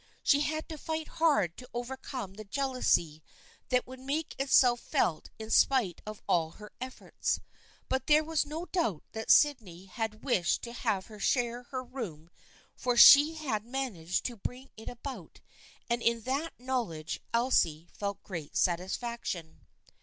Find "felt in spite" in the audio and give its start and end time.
4.79-6.01